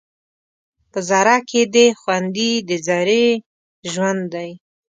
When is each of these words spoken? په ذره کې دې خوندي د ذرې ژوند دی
په 0.91 0.99
ذره 1.09 1.35
کې 1.49 1.61
دې 1.75 1.87
خوندي 1.99 2.51
د 2.67 2.69
ذرې 2.87 3.25
ژوند 3.91 4.21
دی 4.33 4.49